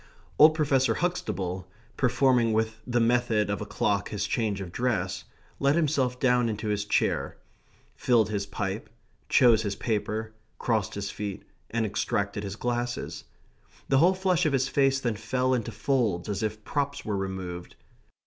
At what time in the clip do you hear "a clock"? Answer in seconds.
3.61-4.09